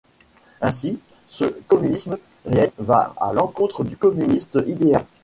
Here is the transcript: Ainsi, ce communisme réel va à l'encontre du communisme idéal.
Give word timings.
Ainsi, 0.61 0.97
ce 1.29 1.45
communisme 1.67 2.17
réel 2.47 2.71
va 2.79 3.13
à 3.17 3.33
l'encontre 3.33 3.83
du 3.83 3.95
communisme 3.97 4.63
idéal. 4.65 5.05